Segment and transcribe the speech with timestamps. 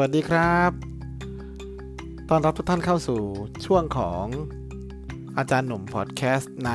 [0.00, 0.70] วัสดีครับ
[2.30, 3.20] ตอนรับทุกท่านเข้าสู่
[3.66, 4.24] ช่วงของ
[5.38, 6.72] อาจารย์หนุ่มพอดแคสต์ใน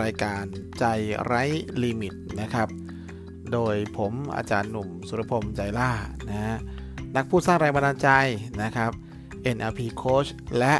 [0.00, 0.42] รายการ
[0.78, 0.84] ใจ
[1.24, 1.42] ไร้
[1.82, 2.68] ลิมิตนะครับ
[3.52, 5.90] โดยผมอาจารย์หนุ่มสุรพงษ์ใจล่า
[6.28, 6.56] นะฮะ
[7.16, 8.10] นักพูดสร้างแรงบันดาลใจ
[8.62, 8.90] นะครับ
[9.56, 10.74] NLP Coach และ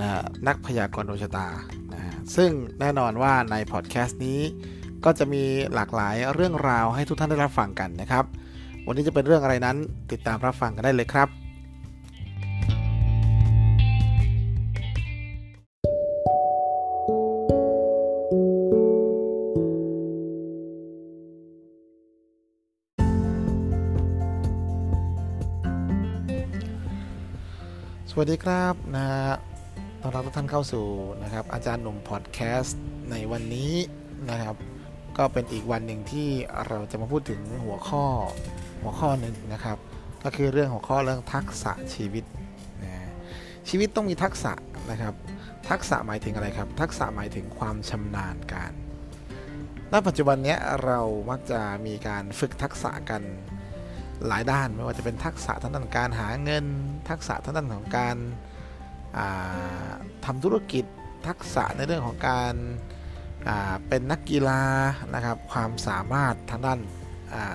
[0.00, 0.08] นะ
[0.46, 1.48] นักพยากรณ์ดวงชะตา
[1.92, 2.02] นะ
[2.36, 4.40] ซึ่งแน่นอนว่าในพอดแคสต์นี้
[5.04, 5.44] ก็จะมี
[5.74, 8.24] หลากหลายเรื่องราวให้ทุกท่านได้รับฟังกันนะครับ
[8.90, 9.76] วันนี้จะเป็นเรื่องอะไรนั้น
[10.12, 11.28] ติดตามรับฟังกันได้เลยครับ
[28.10, 29.28] สวัสดีครับนะฮะ
[30.00, 30.86] ต้อนรับทุกท่านเข้าสู่
[31.22, 32.80] นะครับ อาจารย์หนุ่มพอดแคสต์
[33.10, 33.72] ในวันนี้
[34.30, 34.56] นะครับ
[35.18, 36.28] ก็เป็นอีกวันหนึ่งที่
[36.66, 38.04] เราจะมาพูดถึงหัวข้อ
[38.82, 39.78] หัวข้อหนึ่งนะครับ
[40.24, 42.24] ก็คือเรื่องหัวข้อเรื่องทักษะชีวิต
[42.82, 42.92] นะ
[43.68, 44.52] ชีวิตต้องมีทักษะ
[44.90, 45.14] นะครับ
[45.70, 48.72] ทักษะหมายถึงอะไรครับ ทักษะหมายถึงความชำนาญการ
[49.92, 53.22] ณปัจจุบันนี้เรามักจะมีการฝึกทักษะกัน
[54.26, 56.64] หลายด้านไม่ว่าจะเป็นทักษะทางด้านการหาเงิน
[57.08, 58.16] ทักษะทางด้านของการ
[60.24, 60.84] ทำธุรกิจ
[61.26, 62.54] ทักษะในเรื่องของการ
[63.88, 64.62] เป็นนักกีฬา
[65.14, 66.78] นะครับ ความสามารถทางด้าน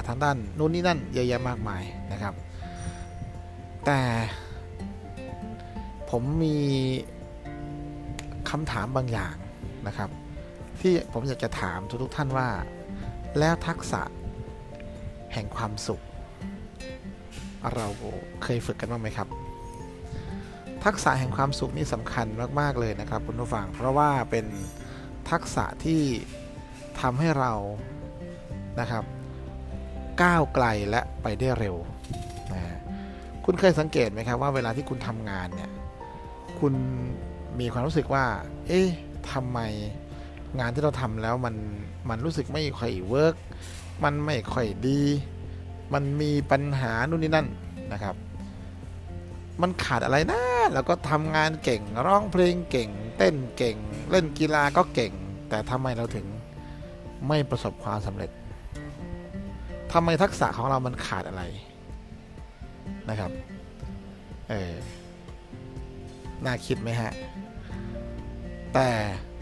[0.08, 2.34] ทางด้านนู้นนี่นั่นเยอะแยะมากมายนะครับ
[3.86, 4.00] แต่
[6.10, 6.58] ผมมี
[8.50, 9.36] คำถามบางอย่าง
[9.88, 10.10] นะครับ
[10.82, 12.48] ที่ผมอยากจะถามทุกๆท่านว่า
[13.40, 14.02] แล้วทักษะ
[15.34, 16.02] แห่งความสุข
[17.76, 17.88] เรา
[18.44, 19.28] เคยฝึกกันบ้างไหมครับ
[20.86, 22.28] ทักษะแห่งความสุขนี่สำคัญ
[22.60, 24.46] มาก ๆ เลยนะครับคุณผู้ฟัง เพราะว่าเป็น
[25.32, 26.02] ทักษะที่
[27.02, 27.54] ทำให้เรา
[28.80, 29.04] นะครับ
[30.22, 31.76] ก้าวไกลและไปได้เร็ว
[32.54, 32.62] นะ
[33.46, 35.72] คุณเคยสังเกตไหมครับว่าเวลาที่คุณทำงานเนี่ย
[36.60, 36.74] คุณ
[37.60, 38.26] มีความรู้สึกว่า
[38.68, 38.88] เอ๊ะ
[39.32, 39.60] ทำไม
[40.60, 41.56] งานที่เราทำแล้วมัน
[42.10, 43.36] มันรู้สึกไม่ค่อยเวิร์ก
[44.04, 45.02] มันไม่ค่อยดี
[45.94, 47.48] มันมีปัญหานู่นนี่นั่น
[47.94, 48.16] นะครับ
[49.62, 50.42] มันขาดอะไรนะ
[50.74, 53.78] แล้วก็ทำงานเก่ง ร้องเพลงเก่ง เต้นเก่ง
[54.12, 55.14] เล่นกีฬาก็เก่ง
[55.50, 56.28] แต่ทำไมเราถึง
[57.28, 58.30] ไม่ประสบความสำเร็จ
[59.94, 61.44] ทำไมทักษะของเรามันขาดอะไร
[63.10, 63.32] นะครับ
[64.50, 64.74] เออ
[66.46, 67.12] น่าคิดไหมฮะ
[68.74, 68.90] แต่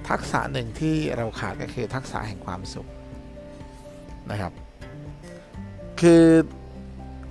[0.10, 2.88] ทักษะหนึ่งที่เราขาดก็คือทักษะแห่งความสุข
[4.32, 4.54] นะครับ
[6.02, 6.24] คือ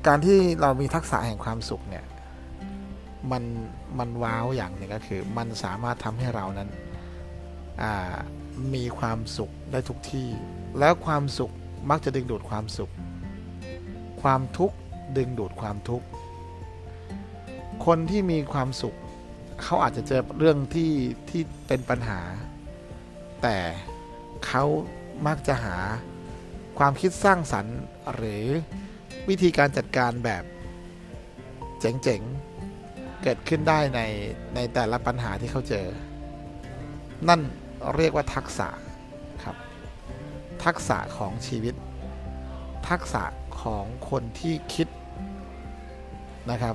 [0.07, 2.05] การที่เรามีทักษะแห่งความสุขเนี่ย
[3.33, 3.43] มัน
[3.99, 6.69] มันว้าวอย่างหนึ่งก็คือมันสามารถทำให้เรานั้น
[8.75, 10.29] มีความสุขได้ทุกที่
[10.79, 11.51] แล้วความสุข
[11.91, 12.91] มักจะดึงดูดความสุข
[14.23, 14.77] ความทุกข์
[15.17, 16.07] ดึงดูดความทุกข์
[17.87, 18.97] คนที่มีความสุข
[19.63, 20.93] เขาอาจจะเจอเรื่องที่
[21.29, 22.21] ที่เป็นปัญหา
[23.43, 23.57] แต่
[24.47, 24.65] เขา
[25.27, 25.77] มักจะหา
[26.79, 27.79] ความคิดสร้างสรรค์
[28.15, 28.45] หรือ
[29.29, 30.45] วิธีการจัดการแบบ
[31.81, 34.01] เจ๋งๆ เกิดขึ้นได้ใน
[34.55, 35.87] ในแต่ละปัญหาที่เขาเจอ
[37.29, 37.41] นั่น
[37.97, 38.69] เรียกว่าทักษะ
[39.45, 39.57] ครับ
[40.65, 41.75] ทักษะของชีวิต
[42.89, 43.23] ทักษะ
[43.63, 44.89] ของคนที่คิด
[46.51, 46.75] นะครับ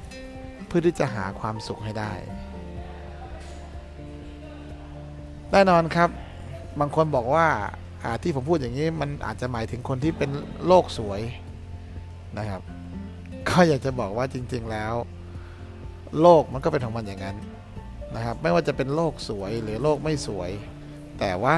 [0.68, 2.14] เพื่อที่จะหาความสุขให้ได้
[5.52, 6.10] แน่นอนครับ
[6.80, 7.48] บางคนบอกว่า
[8.24, 10.32] ที่ผมพูดอย่างนี้มันอาจจะหมายถึงคนที่เป็น
[10.68, 11.22] โลกสวย
[12.38, 12.62] นะครับ
[13.50, 14.94] ก็อยากจะบอกว่าจริง ๆแล้ว
[16.22, 17.38] โลกมันก็เป็นของมันอย่างนั้น
[18.16, 20.52] นะครับ ไม่ว่าจะเป็นโลกสวยหรือโลกไม่สวย
[21.20, 21.58] แต่ว่า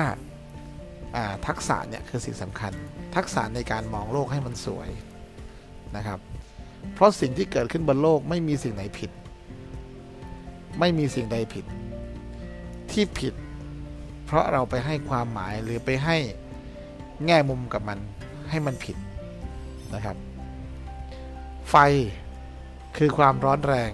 [1.48, 2.74] ทักษะเนี่ยคือสิ่งสำคัญ
[3.16, 4.90] ทักษะในการมองโลกให้มันสวย
[5.98, 6.20] นะครับ
[6.94, 9.12] เพราะสิ่งที่เกิดขึ้นบนโลกไม่มีสิ่งไหนผิด
[10.80, 11.66] ไม่มีสิ่งใดผิด
[12.92, 13.34] ที่ผิด
[14.26, 16.18] เพราะเราไปให้ความหมายหรือไปให้
[17.26, 18.00] แง่มุมกับมัน
[18.50, 18.98] ให้มันผิด
[19.94, 20.18] นะครับ
[21.70, 21.76] ไฟ
[22.98, 23.92] คือความร้อนแรง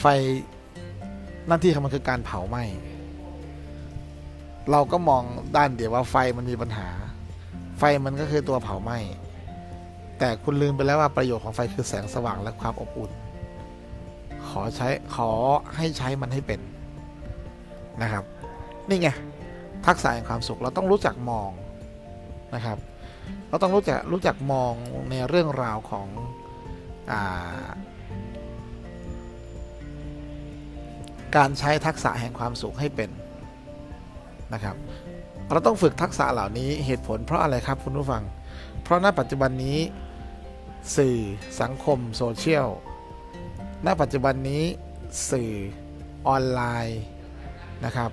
[0.00, 0.06] ไฟ
[1.46, 2.64] หน้าที่ของมันคือการเผาไหม้
[4.70, 5.22] เราก็มอง
[5.56, 6.88] ด้านเดียวว่าไฟมันมีปัญหา
[7.78, 8.98] ไฟมันก็คือตัวเผาไหม้
[10.24, 13.10] แต่คุณลืมไปแล้วว่าประโยชน์ของไฟคือแสงสว่างและความอบอุ่น
[14.48, 15.30] ขอใช้ขอ
[15.76, 16.60] ให้ใช้มันให้เป็น
[18.02, 18.24] นะครับ
[18.88, 19.08] นี่ไง
[19.86, 21.50] ทักษะแห่งความสุขเราต้องรู้จักมอง
[22.54, 22.78] นะครับ
[23.48, 24.72] เราต้องรู้จักรู้จักมอง
[25.10, 26.06] ในเรื่องราวของ
[27.10, 27.12] อ
[31.36, 33.10] การใช้ทักษะแห่งความสุขให้เป็น
[34.54, 34.76] นะครับ
[35.50, 38.22] เราต้องฝึกทักษะเหล่านี้เหตุผลเพราะอะไรครับคุณผู้ฟัง
[38.82, 39.78] เพราะณปัจจุบันนี้
[40.96, 41.18] สื่อ
[41.60, 42.68] สังคมโซเชียล
[43.86, 44.64] ณ ปัจจุบันนี้
[45.30, 45.52] สื่อ
[46.28, 47.00] ออนไลน์
[47.84, 48.10] นะครับ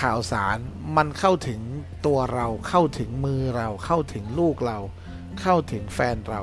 [0.00, 0.56] ข่าวสาร
[0.96, 1.60] มันเข้าถึง
[2.06, 4.78] ตัวเราเข้าถึงมือเราเข้าถึงลูกเรา
[5.40, 6.42] เข้าถึงแฟนเรา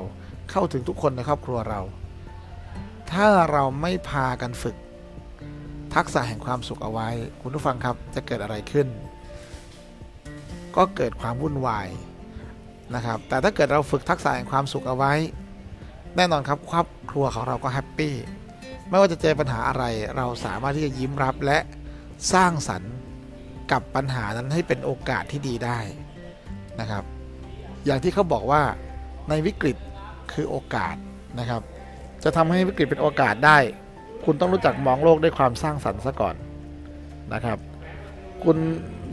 [0.52, 1.82] เข้าถึงทุกคนในครอบครัวเรา
[3.12, 4.76] ถ้าเราไม่พากันฝึก
[5.96, 7.10] ทักษะแห่งความสุขเอาไว้
[7.42, 8.88] คุณผู้ฟังครับจะเกิดอะไรขึ้น
[10.76, 11.88] ก็เกิดความวุ่นวาย
[12.96, 15.14] นะครับ แต่ถ้าเกิดเราฝึกทักษะแห่งความสุขเอาไว้
[16.16, 18.16] แน่นอนครับครอบครัวของเราก็แฮปปี้
[18.90, 19.84] ไม่ว่าจะเจอปัญหาอะไร
[20.18, 21.58] เราสามารถที่จะยิ้มรับและ
[22.34, 22.94] สร้างสรรค์
[23.72, 25.80] กับปัญหานั้นให้เป็นโอกาสที่ดีได้
[26.80, 27.04] นะครับ
[27.86, 28.62] อย่างที่เขาบอกว่า
[29.30, 29.78] ในวิกฤต
[30.34, 30.96] คือโอกาส
[31.40, 31.62] นะครับ
[32.24, 33.58] จะทำให้วิกฤตเป็นโอกาสได้
[34.26, 36.36] คุณต้องรู้จักมองโลกด้วยความสร้างสรรค์ซะก่อน
[37.34, 37.58] นะครับ
[38.44, 38.58] คุณ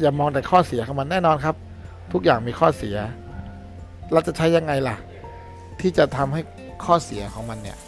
[0.01, 1.57] อย่ามองแต่ข้อเสียของมันแน่นอนครับ
[2.13, 2.97] ทุกอย่างมีข้อเสีย
[4.13, 4.97] เราจะใช้ยังไงล่ะ
[5.81, 6.41] ที่จะทำให้
[6.85, 7.79] ข้อเสียของมันเนี่ย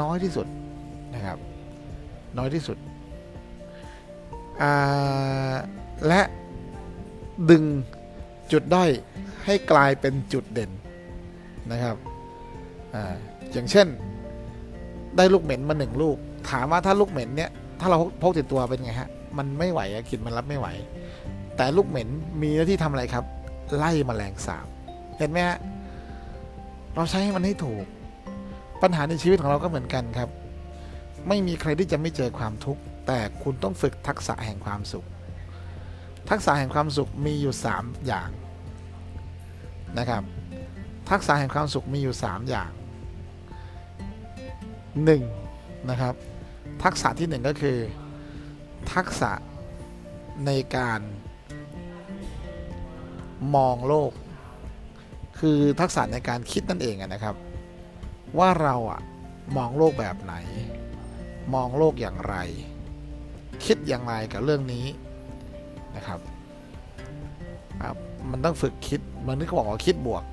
[0.00, 0.46] น้อยที่สุด
[1.14, 1.38] นะครับ
[2.38, 2.78] น้อยที่สุด
[6.06, 6.20] และ
[7.50, 7.64] ดึง
[8.52, 8.90] จุดด้อย
[9.44, 10.70] ให้กลายเป็นจุดเด่น
[11.72, 11.96] นะครับ
[12.94, 12.96] อ
[13.52, 13.86] อย่างเช่น
[15.16, 16.16] ได้ลูกเหม็นมาหนึ่งลูก
[16.50, 17.50] ถามว่าถ้าลูกเหม็นเนี่ย
[17.80, 19.80] ถ้าเราพกติดตัวเป็นไงฮะ มันไม่ไหว
[20.10, 20.68] กินมันรับไม่ไหว
[21.56, 22.08] แต่ลูกเหม็น
[22.42, 23.24] มีหน้าที่ทำอะไรครับ
[23.76, 24.66] ไล่มแมลงสาบ
[25.18, 25.58] เห็นไหมฮะ
[26.94, 27.84] เราใช้ให้มันให้ถูก
[28.82, 30.28] ปัญหาในชีวิตของเราก็เหมือนกันครับ
[31.28, 35.06] ไม่มีใครที่จะไม่เจอความทุกข์แต่คุณต้องฝึกทักษะแห่งความสุข
[36.30, 38.30] ทักษะแห่งความสุขมีอยู่ 3 อย่าง
[39.98, 40.22] นะครับ
[41.10, 42.70] ทักษะแห่งความสุขมีอยู่ 3 อย่าง
[45.08, 46.14] 1 นะครับ
[46.82, 47.78] ทักษะที่ 1 ก็คือ
[48.92, 49.32] ทักษะ
[50.46, 51.00] ในการ
[53.54, 54.12] มองโลก
[55.40, 57.34] คือทักษะในการคิดนั่นเองนะครับ
[58.38, 59.00] ว่าเราอะ
[59.56, 60.34] มองโลกแบบไหน
[61.54, 62.36] มองโลกอย่างไร
[63.64, 64.86] คิดอย่างไรกับเรื่องนี้
[65.96, 66.20] นะครับ
[68.30, 70.24] มันต้องฝึกคิดมันนึกบอกว่าคิดบวก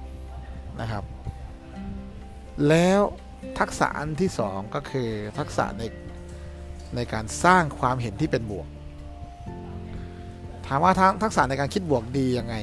[0.82, 1.04] นะครับ
[2.70, 3.02] แล้ว
[3.60, 5.84] ทักษะอันที่สองก็คือทักษะใน
[6.96, 8.68] ในการสร้างความเห็นที่เป็นบวก
[10.66, 12.56] ถามว่าทั้งทักษะในการคิดบวกดียังไง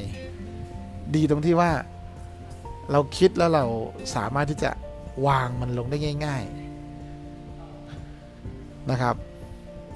[1.16, 1.70] ดีตรงที่ว่า
[2.90, 3.64] เราคิดแล้วเรา
[4.16, 4.70] สามารถที่จะ
[5.26, 6.42] วางมันลงได้ง่าย
[7.26, 9.16] ๆนะครับ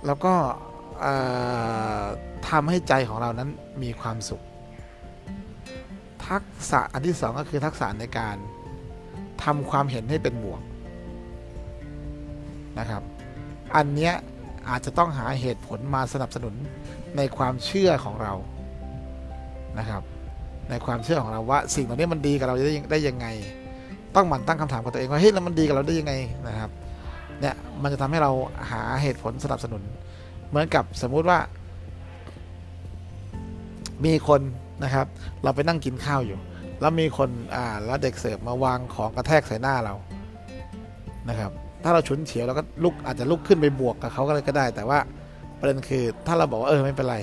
[0.07, 0.35] แล้วก็
[2.49, 3.51] ทำให้ใจของเรานั้น
[3.83, 4.43] มีความสุข
[6.27, 8.37] ทักษะอันที่สองก็คือทักษะในการ
[9.45, 10.63] ทำความเห็นให้เป็นบวก
[12.79, 13.03] นะครับ
[13.77, 14.15] อันเนี้ย
[14.69, 16.55] อาจจะต้องหาเหตุผลมาสนับสนุน
[17.17, 18.33] ในความเชื่อของเรา
[19.79, 20.03] นะครับ
[20.71, 23.27] ในความเชื่อของเราว่า สิ่งเหล่านี้มันดีกับเราได้ได้ยังไง
[24.15, 26.15] ต้องหมั่นตั้งคำถามกับตัวเองว่าเฮ้ยแล้วมันดีกับเราได้ยังไง
[26.49, 26.71] นะครับ
[27.41, 28.31] เนี่ยมันจะทำให้เรา
[28.71, 29.83] หาเหตุผลสนับสนุน
[30.49, 31.39] เหมือนกับสมมุติว่า
[34.05, 34.41] มีคน
[34.85, 35.07] นะครับ
[35.43, 36.39] เราไปนั่งกินข้าวอยู่
[36.81, 39.95] แล้วมีคนอ่าแล้วเด็กเสิร์ฟมาวางของกระแทกใส่หน้าเรา
[41.29, 41.51] นะครับ
[41.85, 44.99] ถ้าเราฉุนเฉียวเราก็ลุกอาจจะลุกขึ้นไปบวกกับเขาก็เลยก็ได้ แต่ว่า
[45.59, 47.17] ประเด็นคือถ้าเราบอกว่าเออไม่เป็นไร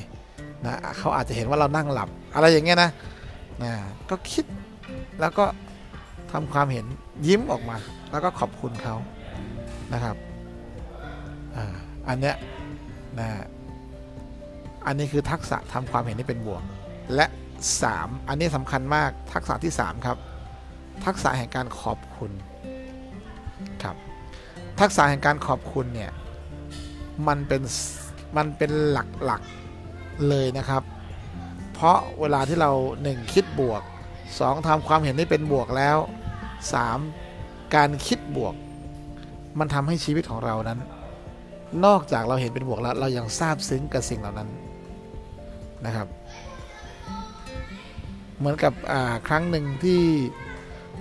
[0.66, 2.90] นะเขาอาจจะเห็นว่าเรานั่งหลับ อะไรอย่างเงี้ยนะ
[3.62, 3.74] นะ
[4.10, 4.46] ก็คิด
[5.22, 5.46] แล้วก็
[6.32, 6.86] ทำความเห็น
[7.28, 7.78] ยิ้มออกมา
[8.12, 8.96] แล้วก็ขอบคุณเขา
[9.94, 10.16] นะครับ
[12.08, 12.36] อันเนี้ย
[13.20, 13.28] นะ
[14.86, 16.64] อันนี้คือทักษะทำความเห็นที่เป็นบวก
[17.16, 17.26] และ
[17.78, 20.18] 3 อันนี้สำคัญมากทักษะที่ 3 ครับ
[21.06, 22.32] ทักษะแห่งการขอบคุณ
[23.84, 23.96] ครับ
[24.80, 26.12] ทักษะแห่งการขอบคุณเนี่ย
[27.28, 27.62] มันเป็น
[28.38, 28.98] มันเป็นห
[29.30, 30.84] ลักๆเลยนะครับ
[31.84, 32.72] ราะเวลาที่เรา
[33.04, 33.82] 1 คิดบวก
[34.26, 35.98] 2ทำความเห็นที่เป็นบวกแล้ว
[36.92, 38.56] 3 การคิดบวก
[39.60, 40.80] มันทำให้ชีวิตของเรานั้น
[41.86, 44.50] นอกจากเราเห็นเป็นบวกแล้วเรายังซาบซึ้งกับสิ่งเหล่านั้น
[45.86, 46.08] นะครับ
[48.38, 48.74] เหมือนกับ
[49.28, 50.02] ครั้งหนึ่งที่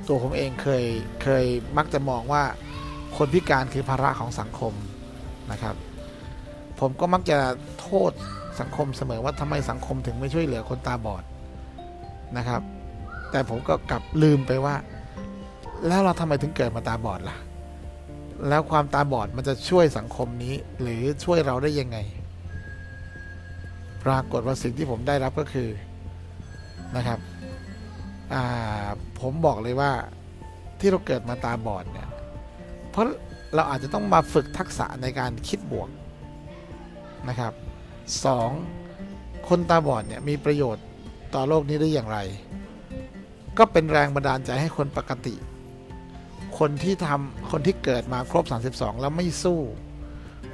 [0.06, 0.84] ตัวผมเองเคย
[1.22, 1.44] เคย
[1.76, 2.42] มักจะมองว่า
[3.16, 4.72] คนพิการคือภาระของสังคม
[5.52, 5.74] นะครับ
[6.80, 7.38] ผมก็มักจะ
[7.80, 8.12] โทษ
[8.60, 11.24] สังคมเสมอว่าทำไมสังคมถึงไม่ช่วยเหลือคนตาบอด
[12.36, 12.62] นะครับ
[13.30, 14.74] แต่ผมก็กลับลืมไปว่า
[15.86, 17.36] แล้วเราทำไมถึงเกิดมาตาบอดล่ะ
[18.48, 21.98] แล้วความตาบอดมันจะช่วยสังคมนี้หรือช่วยเราได้ยังไง
[24.04, 25.68] ปรากฏว่าสิ่งที่ผมได้รับก็คือ
[26.96, 27.18] นะครับ
[29.20, 29.90] ผมบอกเลยว่า
[30.80, 32.08] ที่เราเกิดมาตาบอดเนี่ย
[32.90, 33.06] เพราะ
[33.54, 35.88] เราอาจจะต้องมาฝึกทักษะในการคิดบวก
[37.28, 37.52] นะครับ
[38.24, 38.50] สอง
[39.48, 40.84] คนตาบอดเนี่ยมีประโยชน์
[41.34, 42.18] ต่อโลกนี้ได้อย่างไร
[43.58, 45.34] ก็เป็นแรงบันดาลใจให้คนปกติ
[46.58, 49.60] คคนที่ทำคนที่เกิดมาครบ 32 แล้วไม่สู้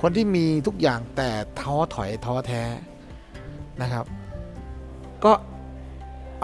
[0.02, 2.62] คนที่มีทุกอย่างแต่ท้อถอยท้อแท้
[3.82, 4.06] นะครับ
[5.24, 5.32] ก็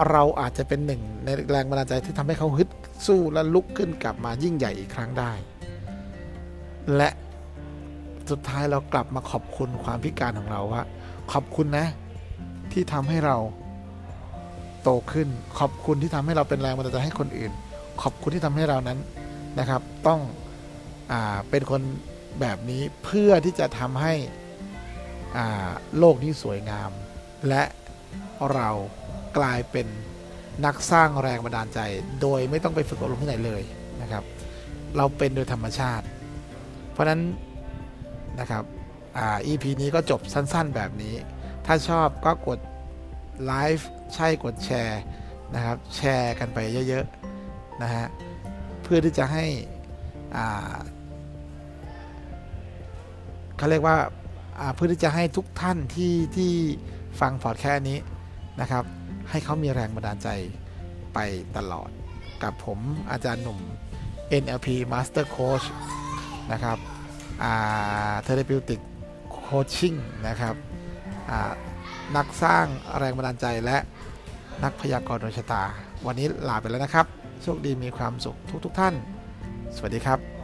[0.09, 2.69] เราอาจจะเป็นหนึ่งในแรงบันดาลใจที่ทำให้เขาฮึด
[3.07, 5.31] สู้และลุกขึ้นกลับมายิ่งใหญ่อีกครั้งได้
[6.95, 7.09] และ
[8.31, 10.83] สุดท้ายเรากลับมาขอบคุณความพิการของเราว่า
[11.31, 11.87] ขอบคุณนะ
[12.71, 13.37] ที่ทำให้เรา
[14.83, 15.27] โตขึ้น
[15.59, 17.51] ขอบคุณที่ทำให้เราเป็นแรงบันดาลใจให้คนอื่น
[18.01, 18.99] ขอบคุณที่ทำให้เรานั้น
[19.59, 20.19] นะครับ ต้อง
[21.11, 21.81] อ่าเป็นคน
[22.41, 24.13] แบบนี้เพื่อที่จะทำให้
[25.37, 26.91] อ่าโลกนี้สวยงาม
[27.49, 27.63] และ
[28.53, 28.69] เรา
[29.37, 29.87] กลายเป็น
[30.65, 31.79] นักสร้างแรงบันดาลใจ
[32.21, 33.61] โดยไม่ต้องไปฝึกอบรมที่ไหนเลย
[34.01, 34.23] นะครับ
[34.97, 36.05] เราเป็นโดยธรรมชาติ
[36.91, 37.21] เพราะฉะนั้น
[38.39, 38.63] นะครับ
[39.17, 41.15] อ่า EP นี้ก็จบสั้นๆแบบนี้
[41.65, 42.59] ถ้าชอบก็กด
[43.45, 45.01] ไลฟ์ใช่กดแชร์
[45.55, 48.05] นะครับ แชร์กันไปเยอะๆนะฮะ
[48.83, 49.45] เพื่อที่จะให้
[50.35, 50.77] อ่า
[53.57, 53.97] เขาเรียกว่า
[54.75, 56.51] เพื่อที่จะให้ทุกท่านที่ที่
[57.19, 57.99] ฟังพอดแคสต์นี้
[58.61, 58.83] นะครับ
[59.29, 60.29] ให้เขามีแรงบันดาลใจ
[61.13, 61.19] ไป
[61.57, 61.89] ตลอด
[62.43, 62.79] กับผม
[63.11, 63.59] อาจารย์หนุ่ม
[64.43, 65.65] NLP Master Coach
[66.51, 66.77] นะครับ
[67.43, 68.81] อ่า Therapeutic
[69.47, 70.55] Coaching นะครับ
[71.29, 71.51] อ่า
[72.15, 72.65] นักสร้าง
[72.97, 73.77] แรงบันดาลใจและ
[74.63, 75.63] นักพยากรณ์ดวงชะตา
[76.05, 77.05] วันนี้ลาไปแล้วนะครับ
[77.41, 78.93] โชคดีมีความสุขทุกๆทท่าน
[79.75, 80.34] สวัสดีครับ